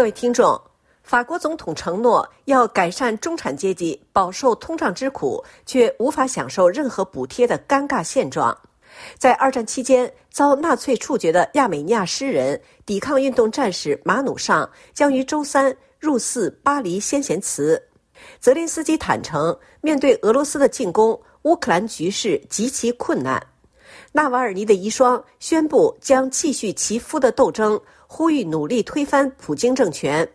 [0.00, 0.58] 各位听众，
[1.02, 8.58] 法国总统承诺要改善中产阶级饱受通胀之苦却无法享受任何补贴的尴尬现状。
[9.18, 17.78] 在二战期间遭纳粹处决的亚美尼亚诗人、抵抗运动战士马努尚将于周三入祀巴黎先贤祠。
[18.40, 23.49] 泽连斯基坦诚，面对俄罗斯的进攻，乌克兰局势极其困难。
[24.12, 30.28] 纳瓦尔尼的遗孀宣布将继续其夫的斗争，呼吁努力推翻普京政权。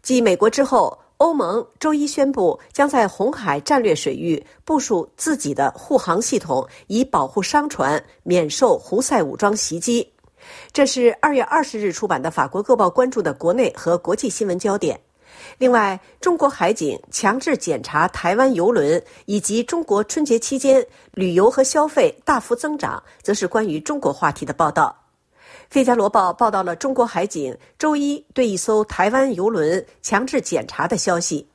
[0.00, 10.10] 继美国之后，欧盟周一宣布将在红海战略水域部署自己的护航系统，以保护商船免受胡塞武装袭击。
[10.72, 14.98] 这是二月二十日出版的法国《各报》关注的国内和国际新闻焦点。
[15.58, 24.96] 另外，中国海警强制检查台湾游轮，以及中国春节期间旅游和消费大幅增长，则是关于中国话题的报道。
[25.72, 31.46] 《费加罗报》报道了中国海警周一对一艘台湾游轮强制检查的消息。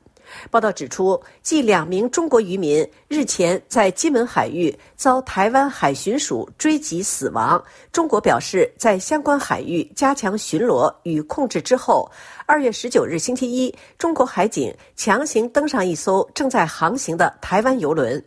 [0.49, 12.09] 报道指出，继两名中国渔民日前在金门海域遭台湾海巡署追击死亡，中国表示在相关海域加强巡逻与控制之后，
[12.45, 18.23] 二月十九日星期一，中国海警强行登上一艘正在航行的台湾游轮。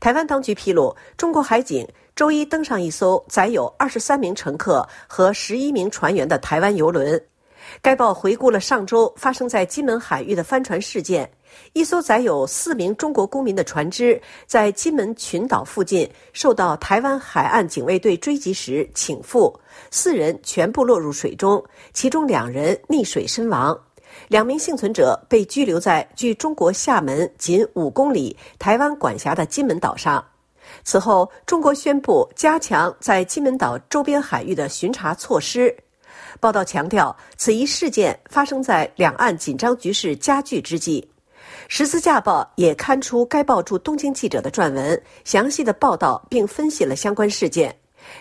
[0.00, 7.22] 台湾当局披露，中国海警周一登上一艘载有二十三名乘客和十一名船员的台湾游轮。
[7.82, 11.30] 该报回顾了上周发生在金门海域的帆船事件：
[11.72, 19.54] 一艘载有四名中国公民的船只在金门群岛附近受到台湾海岸警卫队追击时倾覆，
[19.90, 23.78] 四人全部落入水中，其中两人溺水身亡，
[24.28, 30.24] 两名幸存者被拘留在距中国厦门仅五公里、台湾管辖的金门岛上。
[30.82, 35.74] 此后，中国宣布加强在金门岛周边海域的巡查措施。
[36.40, 41.06] 报道强调，此一事件发生在两岸紧张局势加剧之际。
[41.68, 47.74] 《十字架报》也刊出该报驻东京记者的撰文，详细的报道并分析了相关事件。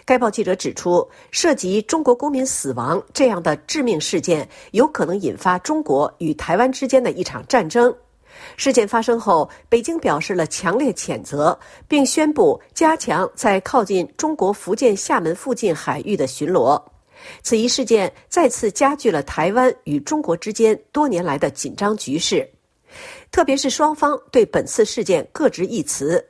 [0.03, 7.93] 该报记者指出，涉及中国公民死亡这样的致命事件，有可能引发中国与台湾之间的一场战争。
[8.57, 16.81] 事件发生后，北京表示了强烈谴责，并宣布加强在靠近中国福建厦门附近海域的巡逻。
[17.43, 22.47] 此一事件再次加剧了台湾与中国之间多年来的紧张局势，
[23.31, 26.25] 特别是双方对本次事件各执一词。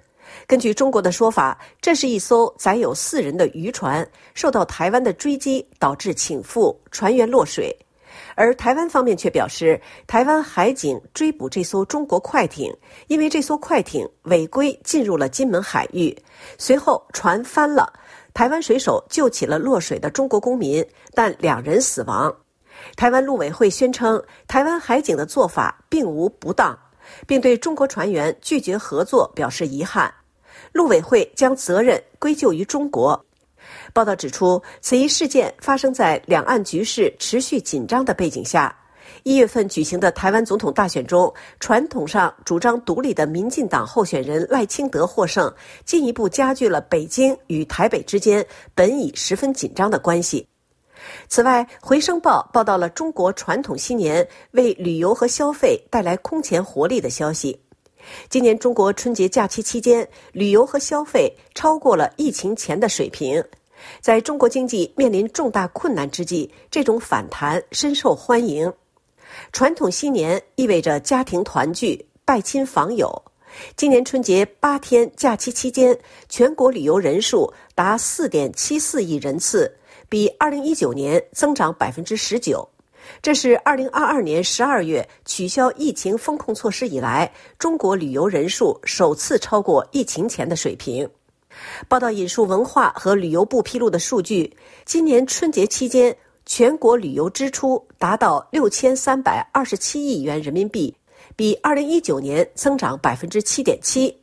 [0.48, 7.70] 根据中国的说法，这是一艘载有四人的渔船受到台湾的追击，导致倾覆，船员落水；
[8.36, 12.76] 而台湾方面却表示，台湾海警追捕这艘中国快艇，
[13.08, 16.16] 因为这艘快艇违规进入了金门海域，
[16.58, 17.92] 随后船翻了。
[18.34, 22.36] 台湾水手救起了落水的中国公民，但两人死亡。
[22.98, 26.78] 台湾陆委会宣称，台湾海警的做法并无不当，
[27.26, 30.14] 并对中国船员拒绝合作表示遗憾。
[30.74, 33.25] 陆委会将责任归咎于中国。
[33.96, 38.78] 报道指出，此一事件发生在两岸局势持续紧张的背景下。
[39.24, 45.50] 一月份举行的台湾总统大选中，传统上主张独立的民进党候选人赖清德获胜，
[45.86, 50.46] 进一步加剧了北京与台北之间本已十分紧张的关系。
[51.30, 57.58] 此外，《回声报》报道了中国传统新年为旅游和消费带来空前活力的消息。
[58.28, 63.42] 今年中国春节假期期间，旅游和消费超过了疫情前的水平。
[64.02, 68.72] 在中国经济面临重大困难之际，这种反弹深受欢迎。
[69.52, 73.24] 传统新年意味着家庭团聚、拜亲访友。
[73.78, 75.98] 今年春节八天假期期间，
[76.28, 79.74] 全国旅游人数达四点七四亿人次，
[80.10, 82.68] 比二零一九年增长百分之十九。
[83.22, 91.08] 这是二零二二年十二月取消疫情封控措施以来，中国旅游人数首次超过疫情前的水平。
[91.88, 94.56] 报道引述文化和旅游部披露的数据，
[94.86, 96.16] 今年春节期间。
[96.48, 100.96] 全国旅游支出达到六千三百二十七亿元人民币，
[101.36, 104.16] 比二零一九年增长百分之七点七。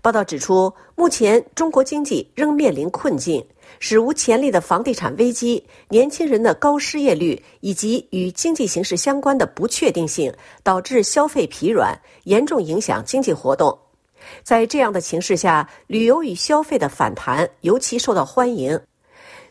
[0.00, 3.44] 报道指出，目前中国经济仍面临困境，
[3.80, 13.76] 史无前例的房地产危机、年轻人的高失业率以及与经济形势相关的不确定性，导致消费疲软，严重影响经济活动。
[14.42, 18.78] 在这样的形势下，旅游与消费的反弹尤其受到欢迎。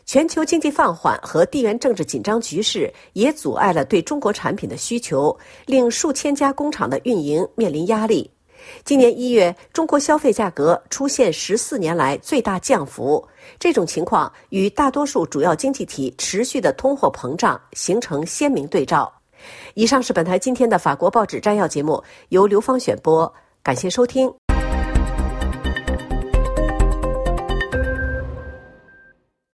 [0.04, 5.36] 全球经济放缓和地缘政治紧张局势也阻碍了对中国产品的需求，
[5.66, 8.30] 令数千家工厂的运营面临压力。
[8.84, 13.26] 今年一月，中国消费价格出现十四年来最大降幅，
[13.58, 19.12] 这种情况与大多数主要经济体持续的通货膨胀形成鲜明对照。
[19.74, 23.32] 以上是本台今天的法国报纸摘要节目，由刘芳选播，
[23.62, 24.45] 感谢收听。